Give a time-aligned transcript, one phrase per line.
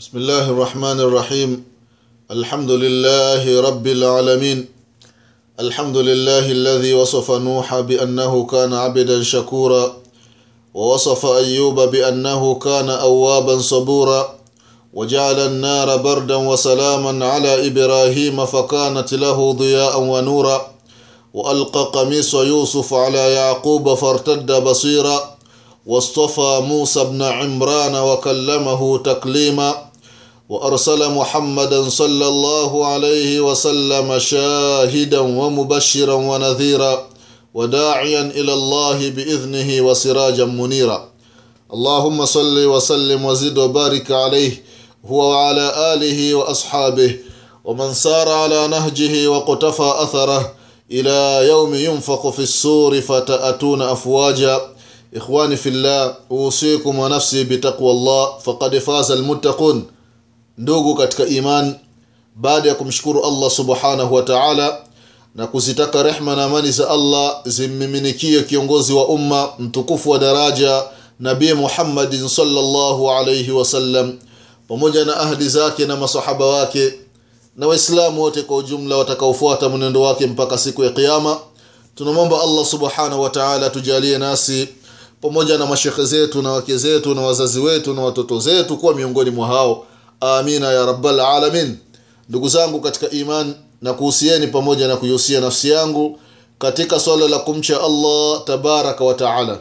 [0.00, 1.64] بسم الله الرحمن الرحيم.
[2.30, 4.58] الحمد لله رب العالمين.
[5.60, 9.96] الحمد لله الذي وصف نوح بأنه كان عبدا شكورا
[10.74, 14.34] ووصف أيوب بأنه كان أوابا صبورا
[14.94, 20.58] وجعل النار بردا وسلاما على إبراهيم فكانت له ضياء ونورا
[21.34, 25.36] وألقى قميص يوسف على يعقوب فارتد بصيرا
[25.86, 29.89] واصطفى موسى بن عمران وكلمه تكليما.
[30.50, 37.06] وأرسل محمدا صلى الله عليه وسلم شاهدا ومبشرا ونذيرا
[37.54, 41.08] وداعيا إلى الله بإذنه وسراجا منيرا.
[41.74, 44.62] اللهم صل وسلم وزد وبارك عليه
[45.06, 47.16] هو وعلى آله وأصحابه
[47.64, 50.52] ومن سار على نهجه وقتفى أثره
[50.90, 54.60] إلى يوم ينفق في السور فتأتون أفواجا.
[55.16, 59.99] إخواني في الله أوصيكم ونفسي بتقوى الله فقد فاز المتقون.
[60.58, 61.74] Ndugu katika iman
[62.36, 64.78] baada ya kumshukuru allah subhanahu wa taala
[65.34, 70.82] na kuzitaka rehma na amani za allah zimmiminikie kiongozi wa umma mtukufu wa daraja
[71.20, 74.12] nabii muhammadin salllahu alaihi wasallam
[74.68, 76.94] pamoja na ahli zake na masahaba wake
[77.56, 81.38] na waislamu wote kwa ujumla watakaofuata mwenendo wake mpaka siku ya kiama
[81.94, 84.68] tunamwomba allah subhanahu wataala tujalie nasi
[85.22, 89.30] pamoja na mashekhe zetu na wake zetu na wazazi wetu na watoto zetu kuwa miongoni
[89.30, 89.86] mwa hao
[90.20, 91.78] amina ya rabbal alamin.
[92.28, 96.20] Ndugu zangu katika iman na kuhusieni pamoja na kuihusia nafsi yangu
[96.58, 99.58] katika swala la kumcha allah tabaraka wa taala.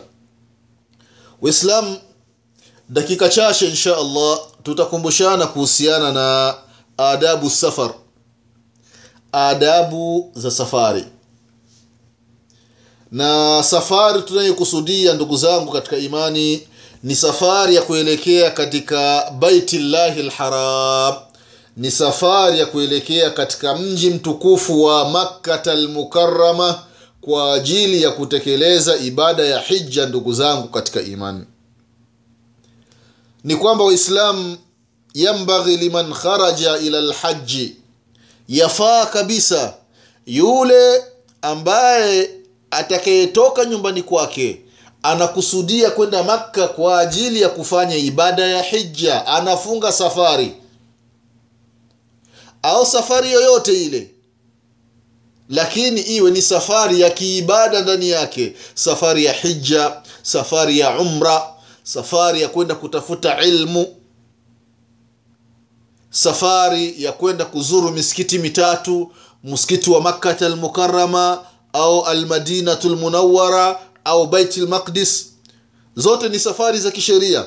[2.90, 6.56] Dakika chache insha allah tutakumbushana kuhusiana na
[6.98, 7.94] adabu safar.
[9.32, 11.06] Adabu za safari.
[13.12, 16.68] Na safari tunayokusudia ndugu zangu katika imani
[17.04, 21.16] ni safari ya kuelekea katika baitillahi lharam
[21.78, 26.84] ni safari ya kuelekea katika mji mtukufu wa makkata lmukarama
[27.22, 31.44] kwa ajili ya kutekeleza ibada ya hija ndugu zangu katika imani.
[33.44, 34.58] Ni kwamba waislamu
[35.14, 37.76] yambaghi liman kharaja ila lhaji
[38.50, 39.74] yafaa kabisa
[40.26, 41.04] yule
[41.42, 42.30] ambaye
[42.72, 44.62] atakayetoka nyumbani kwake
[45.04, 50.56] anakusudia kwenda makka kwa ajili ya kufanya ibada ya hija anafunga safari.
[52.62, 54.12] Au safari yoyote ile.
[55.50, 58.54] Lakini iwe ni safari ya kiibada ndani yake.
[58.74, 61.44] Safari ya hija safari ya umra
[61.84, 63.96] safari ya kwenda kutafuta ilmu
[66.10, 69.12] safari ya kwenda kuzuru misikiti mitatu
[69.44, 71.44] msikiti wa makkata almukarama
[71.74, 75.26] au almadinatu lmunawara au baitul maqdis.
[75.96, 77.46] Zote ni safari za kisheria.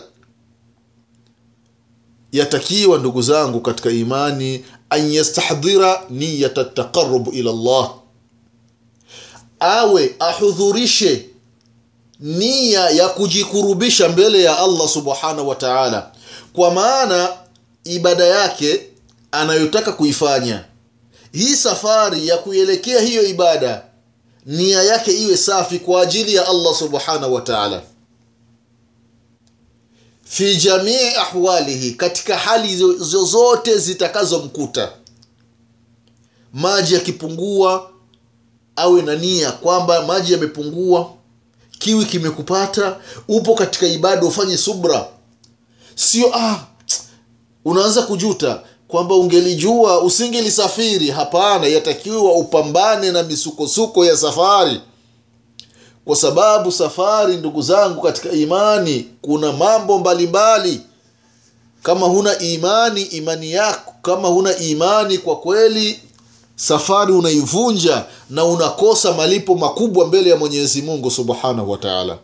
[2.33, 7.95] Yatakiwa ndugu zangu katika imani an yastahdhira niyata taqarrub ila Allah.
[9.61, 11.27] Awe ahudhurishe
[12.21, 16.13] nia ya kujikurubisha mbele ya Allah subhanahu wa ta'ala.
[16.53, 17.29] Kwa maana
[17.85, 18.81] ibada yake
[19.33, 20.65] anayotaka kuifanya.
[21.33, 23.83] Hii safari ya kuelekea hiyo ibada
[24.47, 27.83] nia yake iwe safi kwa ajili ya allah subhanahu wa taala.
[30.25, 34.93] Fi jamii ahwalihi katika hali zozote zitakazomkuta.
[36.53, 37.91] Maji yakipungua
[38.77, 41.13] awe na nia kwamba maji yamepungua
[41.79, 45.07] kiwi kimekupata upo katika ibada ufanye subra.
[45.95, 46.67] Sio ah,
[47.65, 51.11] unaanza kujuta kwamba ungelijua usingelisafiri.
[51.11, 54.81] Hapana yatakiwa upambane na misukosuko ya safari.
[56.05, 60.71] Kwa sababu safari ndugu zangu katika imani kuna mambo mbalimbali.
[60.71, 60.81] Mbali.
[61.83, 66.01] kama huna imani imani yako kama huna imani kwa kweli
[66.57, 72.19] safari unaivunja na unakosa malipo makubwa mbele ya mwenyezi mungu subhanahu wa taala.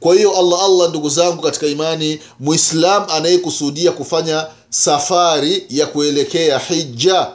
[0.00, 7.28] Kwa hiyo allah allah ndugu zangu katika imani muislam anayekusudia kufanya safari ya kuelekea hija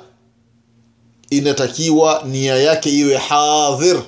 [1.30, 4.02] inatakiwa nia yake iwe hadhir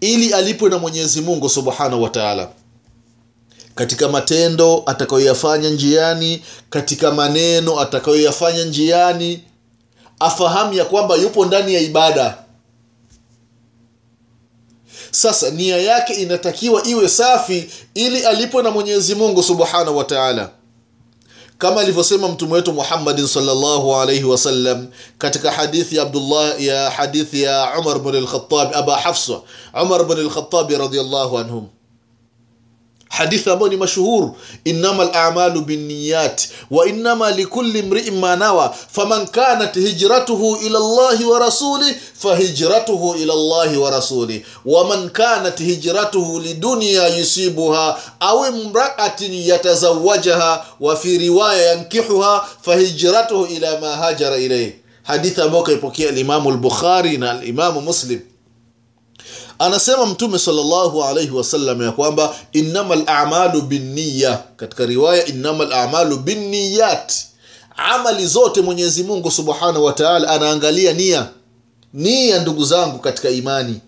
[0.00, 2.48] ili alipwe na mwenyezi mungu subhanahu wa taala.
[3.74, 9.44] Katika matendo atakayoyafanya njiani katika maneno atakayoyafanya njiani
[10.20, 12.38] afahamu ya kwamba yupo ndani ya ibada.
[15.10, 20.50] Sasa nia yake inatakiwa iwe safi ili alipwe na mwenyezi mungu subhanahu wa taala
[21.58, 24.86] kama alivyosema mtume wetu muhammadin salllahu alaihi wasallam
[25.18, 29.40] katika hadithi ya abdullah ya hadithi ya umar bn lkhatabi aba hafsa
[29.82, 31.66] umar bn lkhatabi radiallahu anhum
[33.10, 34.32] حديث أبوني مشهور.
[34.66, 38.70] إنما الأعمال بالنيات وإنما لكل امرئ ما نوى.
[38.92, 44.40] فمن كانت هجرته إلى الله ورسوله فهجرته إلى الله ورسوله.
[44.64, 54.34] ومن كانت هجرته لدنيا يصيبها أو امرأة يتزوجها وفي رواية ينكحها فهجرته إلى ما هاجر
[54.34, 54.82] إليه.
[55.04, 58.20] حديث أبوك يبكي الإمام البخاري الإمام مسلم.
[59.58, 67.12] Anasema mtume salllahu alaihi wasallam ya kwamba innama lamalu binniya katika riwaya innama lamalu binniyat.
[67.76, 69.92] Amali zote mwenyezi mungu subhanahu wa
[70.28, 71.26] anaangalia nia
[71.94, 73.80] nia ndugu zangu katika imani.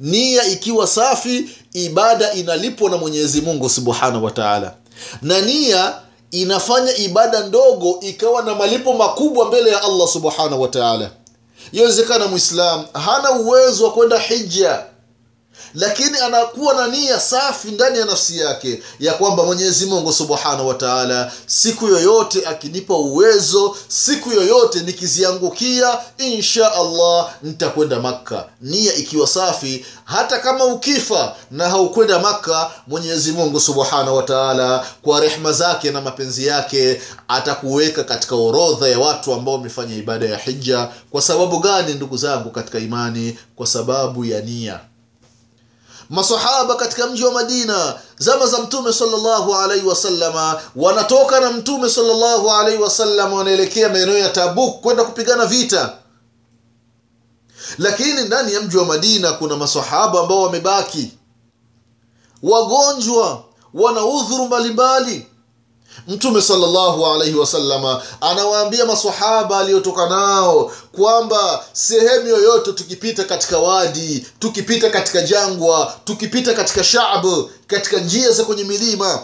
[0.00, 4.30] Nia ikiwa safi ibada inalipwa na mwenyezi mungu subhanahu wa
[5.22, 5.94] na nia
[6.30, 11.10] inafanya ibada ndogo ikawa na malipo makubwa mbele ya allah subhanahu wa taala.
[11.72, 14.82] Yawezekana mwislam hana uwezo wa kwenda hija
[15.74, 21.30] lakini anakuwa na nia safi ndani ya nafsi yake ya kwamba mwenyezi mungu subhanahu wa
[21.46, 28.44] siku yoyote akinipa uwezo siku yoyote nikiziangukia insha allah nitakwenda makka.
[28.60, 35.52] Nia ikiwa safi hata kama ukifa na haukwenda makka mwenyezi mungu subhanahu wa kwa rehma
[35.52, 41.22] zake na mapenzi yake atakuweka katika orodha ya watu ambao wamefanya ibada ya hija kwa
[41.22, 43.38] sababu gani ndugu zangu katika imani?
[43.56, 44.80] Kwa sababu ya nia
[46.10, 52.50] masahaba katika mji wa madina zama za mtume salllahu alaihi wasallama wanatoka na mtume salllahu
[52.50, 55.92] alaihi wasallama wanaelekea maeneo ya tabuk kwenda kupigana vita.
[57.78, 61.12] Lakini ndani ya mji wa madina kuna masahaba ambao wamebaki.
[62.42, 65.26] Wagonjwa wana udhuru mbalimbali
[66.10, 74.90] mtume salllahu alaihi wasallama anawaambia masahaba aliyotoka nao kwamba sehemu yoyote tukipita katika wadi tukipita
[74.90, 79.18] katika jangwa tukipita katika shabu katika njia za kwenye milima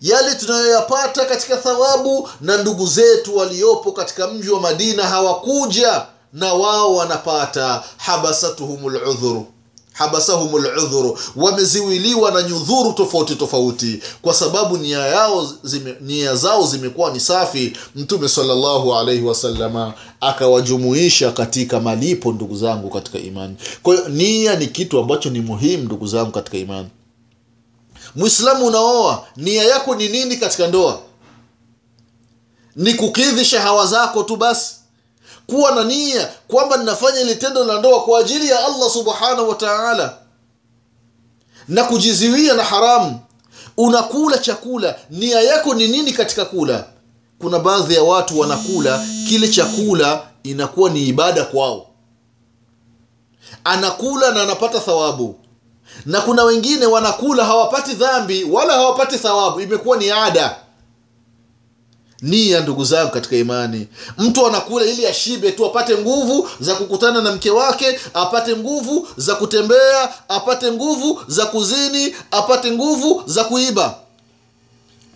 [0.00, 6.94] yale tunayoyapata katika thawabu na ndugu zetu waliopo katika mji wa madina hawakuja na wao
[6.96, 9.46] wanapata habasatuhum ludhuru
[9.96, 14.02] habasahum ludhuru wameziwiliwa na nyudhuru tofauti tofauti.
[14.22, 21.32] Kwa sababu nia yao zime, nia zao zimekuwa ni safi mtume salllahu alaihi wasalama akawajumuisha
[21.32, 23.56] katika malipo ndugu zangu katika imani.
[23.82, 26.88] Kwa hiyo nia ni kitu ambacho ni muhimu ndugu zangu katika imani.
[28.16, 30.98] Mwislamu unaoa nia yako ni nini katika ndoa?
[32.76, 34.74] Ni kukidhi shahawa zako tu basi
[35.46, 39.54] kuwa na nia kwamba ninafanya ili tendo la ndoa kwa ajili ya allah subhanahu wa
[39.54, 40.18] taala.
[41.68, 43.20] Na kujiziwia na haramu.
[43.76, 46.84] Unakula chakula nia yako ni nini katika kula?
[47.38, 51.86] Kuna baadhi ya watu wanakula kile chakula inakuwa ni ibada kwao.
[53.64, 55.40] Anakula na anapata thawabu.
[56.06, 59.60] Na kuna wengine wanakula hawapati dhambi wala hawapati thawabu.
[59.60, 60.56] Imekuwa ni ada
[62.22, 63.86] nia ndugu zangu katika imani.
[64.18, 69.34] Mtu anakula ili ashibe tu apate nguvu za kukutana na mke wake apate nguvu za
[69.34, 73.94] kutembea apate nguvu za kuzini apate nguvu za kuiba.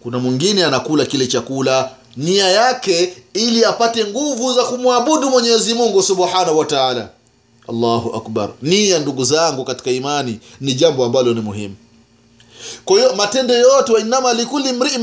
[0.03, 6.59] Kuna mwingine anakula kile chakula nia yake ili apate nguvu za kumwabudu mwenyezi mungu subhanahu
[6.59, 7.09] wa taala.
[7.69, 8.51] Allahu akbar.
[8.63, 10.41] Nia ndugu zangu katika imani.
[10.61, 11.75] Ni jambo ambalo ni muhimu
[12.85, 14.99] kwa hiyo matendo yote wainama likuli mrii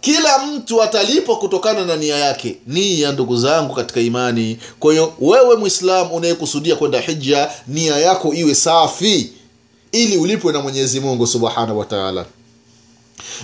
[0.00, 4.58] kila mtu atalipwa kutokana na nia yake nia ndugu zangu katika imani.
[4.80, 9.32] Kwa hiyo wewe mwislamu unayekusudia kwenda hija nia yako iwe safi
[9.92, 12.26] ili ulipwe na mwenyezi mungu subhanahu wa taala.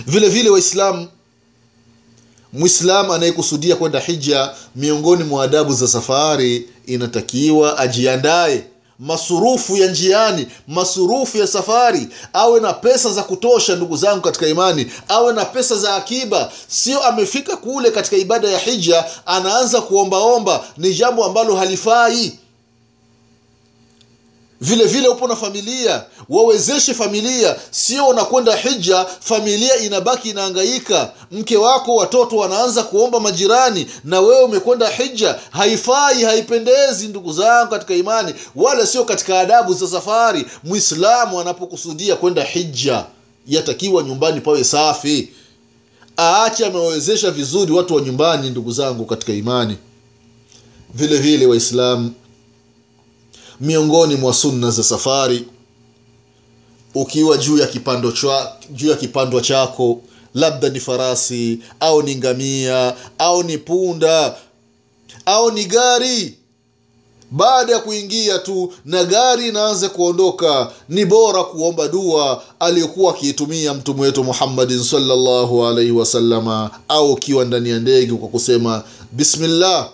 [0.07, 1.07] Vile vile waislamu
[2.53, 8.63] mwislamu anayekusudia kwenda hija miongoni mwa adabu za safari inatakiwa ajiandae
[9.01, 14.91] masurufu ya njiani masurufu ya safari awe na pesa za kutosha ndugu zangu katika imani
[15.07, 16.51] awe na pesa za akiba.
[16.67, 22.39] Sio amefika kule katika ibada ya hija anaanza kuombaomba ni jambo ambalo halifai
[24.61, 26.03] vile vile upo na familia.
[26.29, 27.55] Wawezeshe familia.
[27.71, 34.89] Sio unakwenda hija familia inabaki inaangaika mke wako watoto wanaanza kuomba majirani na wewe umekwenda
[34.89, 35.39] hija.
[35.51, 40.45] Haifai haipendezi ndugu zangu katika imani wala sio katika adabu za safari.
[40.63, 43.05] Mwislamu anapokusudia kwenda hija
[43.47, 45.29] yatakiwa nyumbani pawe safi.
[46.17, 49.77] Aache amewawezesha vizuri watu wa nyumbani ndugu zangu katika imani.
[50.93, 52.11] Vile vile waislamu
[53.61, 55.45] miongoni mwa sunna za safari.
[56.95, 60.01] Ukiwa juu ya kipando chwa, juu ya kipandwa chako
[60.33, 64.35] labda ni farasi au ni ngamia au ni punda
[65.25, 66.37] au ni gari.
[67.33, 74.01] Baada ya kuingia tu na gari inaanza kuondoka ni bora kuomba dua aliyokuwa akiitumia mtume
[74.01, 79.89] wetu muhammadin salllahu alaihi wasalama au ukiwa ndani ya ndege kwa kusema bismillah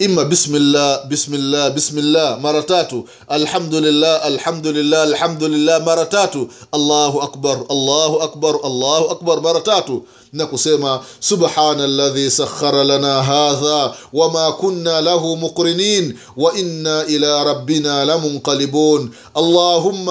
[0.00, 5.78] إما بسم الله بسم الله بسم الله مرة تاتو الحمد لله الحمد لله الحمد لله
[5.78, 10.00] مرة تاتو الله أكبر الله أكبر الله أكبر مرة تاتو
[10.34, 19.10] نكسيما سبحان الذي سخر لنا هذا وما كنا له مقرنين وإنا إلى ربنا لمنقلبون.
[19.36, 20.06] اللهم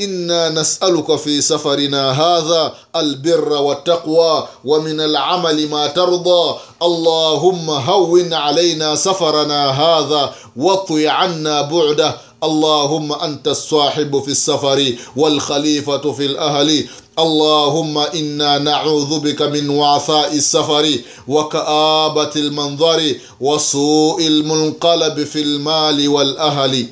[0.00, 6.58] إنا نسألك في سفرنا هذا البر والتقوى ومن العمل ما ترضى.
[6.82, 12.16] اللهم هون علينا سفرنا هذا واطوي عنا بعده.
[12.44, 16.88] اللهم أنت الصاحب في السفر والخليفة في الأهل.
[17.18, 20.98] اللهم إنا نعوذ بك من وعثاء السفر
[21.28, 26.86] وكآبة المنظر وسوء المنقلب في المال والأهل.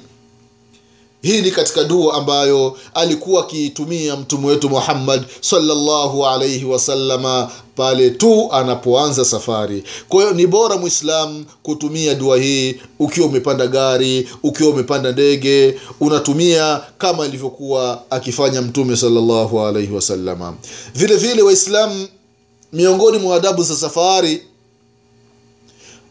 [1.24, 8.48] Hii ni katika dua ambayo alikuwa akiitumia mtume wetu muhammad salllahu alaihi wasalama pale tu
[8.52, 9.84] anapoanza safari.
[10.08, 16.80] Kwa hiyo ni bora mwislam kutumia dua hii ukiwa umepanda gari ukiwa umepanda ndege unatumia
[16.98, 20.54] kama ilivyokuwa akifanya mtume salllahu alaihi wasalama
[20.94, 22.08] vile vile waislamu
[22.72, 24.42] miongoni mwa adabu za safari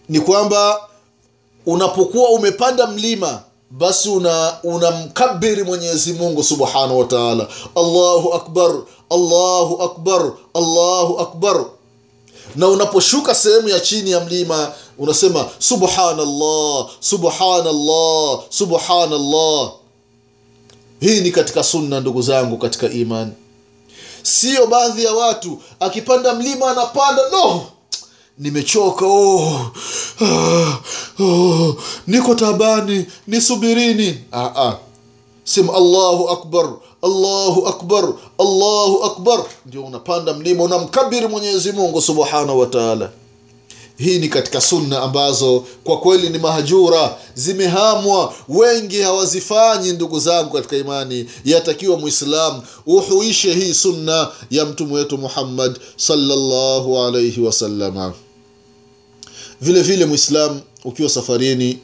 [0.10, 0.80] ni kwamba
[1.66, 3.42] unapokuwa umepanda mlima
[3.78, 7.48] basi una unamkabiri mwenyezi mungu subhanahu wa taala.
[7.76, 8.72] Allahu akbar
[9.10, 11.66] allahu akbar allahu akbar.
[12.56, 19.72] Na unaposhuka sehemu ya chini ya mlima unasema subhanallah subhanallah subhanallah.
[21.00, 23.32] Hii ni katika sunna ndugu zangu katika imani
[24.24, 27.66] siyo baadhi ya watu akipanda mlima anapanda no
[28.38, 29.72] nimechoka oh.
[30.22, 30.78] Ah,
[31.20, 31.76] oh.
[32.08, 34.18] niko tabani nisubirini.
[34.32, 34.78] Ah, ah.
[35.44, 39.46] sema allahu akbar allahu akbar allahu akbar.
[39.66, 42.68] Ndio unapanda mlima unamkabiri mwenyezi mungu subhanahu wa
[43.98, 50.78] hii ni katika sunna ambazo kwa kweli ni mahajura zimehamwa wengi hawazifanyi ndugu zangu katika
[50.78, 51.30] imani.
[51.46, 58.14] Yatakiwa mwislamu uhuishe hii sunna ya mtume wetu muhammad salllahu alaihi wasalama
[59.64, 61.78] vile vile mwislamu ukiwa safarini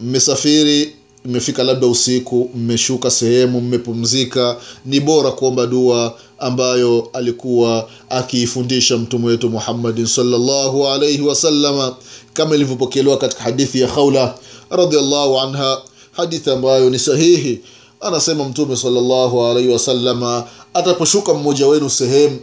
[0.00, 0.92] mmesafiri
[1.24, 9.50] mmefika labda usiku mmeshuka sehemu mmepumzika ni bora kuomba dua ambayo alikuwa akiifundisha mtume wetu
[9.50, 11.96] muhammadin salllahu alaihi wasalama
[12.32, 14.34] kama ilivyopokelewa katika hadithi ya khaula
[14.70, 15.78] radiallahu anha
[16.12, 17.60] hadithi ambayo ni sahihi.
[18.00, 22.38] Anasema mtume salllahu alaihi wasalama ataposhuka mmoja wenu sehemu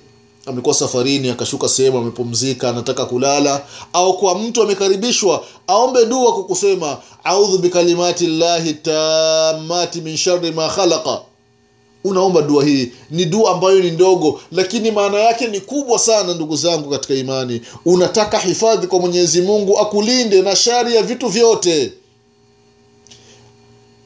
[0.48, 6.98] amekuwa safarini akashuka sehemu amepumzika anataka kulala au kwa mtu amekaribishwa aombe dua kwa kusema
[7.24, 11.22] audhu bikalimati llahi tamati min shari ma khalaqa.
[12.04, 12.92] Unaomba dua hii.
[13.12, 17.62] Ni dua ambayo ni ndogo lakini maana yake ni kubwa sana ndugu zangu katika imani.
[17.86, 21.94] Unataka hifadhi kwa mwenyezi mungu akulinde na shari ya vitu vyote.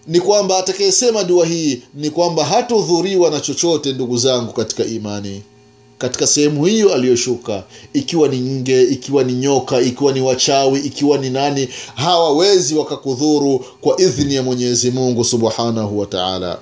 [0.07, 5.43] Ni kwamba atakayesema dua hii ni kwamba hatahudhuriwa na chochote ndugu zangu katika imani
[6.01, 7.63] katika sehemu hiyo aliyoshuka.
[7.93, 14.01] Ikiwa ni nge ikiwa ni nyoka ikiwa ni wachawi ikiwa ni nani hawawezi wakakudhuru kwa
[14.01, 16.59] idhini ya mwenyezi mungu subhanahu wa taala.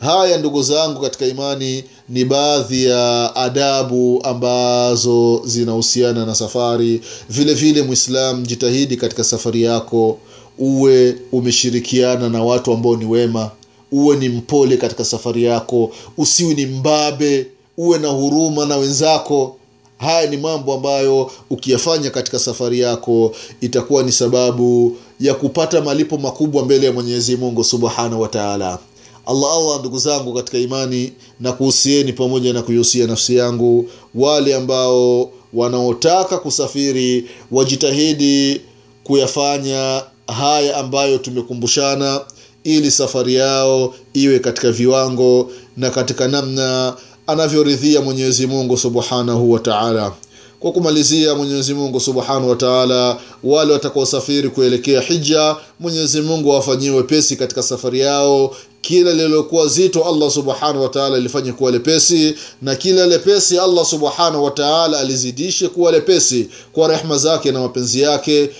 [0.00, 7.00] Haya ndugu zangu katika imani ni baadhi ya adabu ambazo zinahusiana na safari.
[7.30, 10.18] Vile vile mwislam jitahidi katika safari yako
[10.58, 13.50] uwe umeshirikiana na watu ambao ni wema
[13.92, 17.46] uwe ni mpole katika safari yako usiwi ni mbabe
[17.76, 19.56] uwe na huruma na wenzako.
[19.98, 26.64] Haya ni mambo ambayo ukiyafanya katika safari yako itakuwa ni sababu ya kupata malipo makubwa
[26.64, 28.78] mbele ya mwenyezi mungu subhanahu wataala
[29.26, 33.88] allah allah ndugu zangu katika imani na kuhusieni pamoja na kuihusia nafsi yangu.
[34.14, 38.60] Wale ambao wanaotaka kusafiri wajitahidi
[39.04, 42.20] kuyafanya haya ambayo tumekumbushana
[42.64, 46.96] ili safari yao iwe katika viwango na katika namna
[47.26, 50.12] anavyoridhia mwenyezi mungu subhanahu wa taala.
[50.60, 57.36] Kwa kumalizia mwenyezi mungu subhanahu wa taala wale watakaosafiri kuelekea hija mwenyezi mungu awafanyie wepesi
[57.36, 58.56] katika safari yao.
[58.80, 64.98] Kila lililokuwa zito allah subhanahu wataala lifanye kuwa lepesi na kila lepesi allah subhanahu wataala
[65.00, 68.50] alizidishe kuwa lepesi kwa rehma zake na mapenzi yake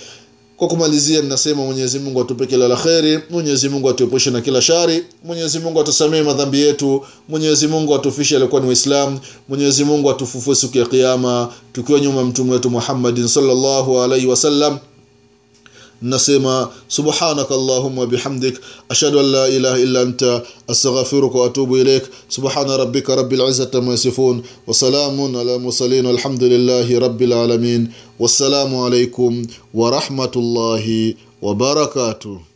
[0.61, 5.03] kwa kumalizia ninasema mwenyezi mungu atupe kila la kheri mwenyezi mungu atuepushe na kila shari
[5.23, 10.77] mwenyezi mungu atusamee madhambi yetu mwenyezi mungu atufishe aliokuwa ni waislamu mwenyezi mungu atufufue siku
[10.77, 14.77] ya kiama tukiwa nyuma mtume wetu muhammadin salllahu alaihi wasallam
[16.03, 22.03] نسيما سبحانك اللهم وبحمدك أشهد أن لا إله إلا أنت أستغفرك وأتوب إليك.
[22.29, 27.91] سبحان ربك رب العزة ما يصفون وسلام على المرسلين الحمد لله رب العالمين.
[28.19, 32.50] والسلام عليكم ورحمة الله وبركاته.